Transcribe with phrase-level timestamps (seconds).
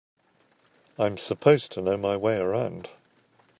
[0.97, 2.89] I'm supposed to know my way around.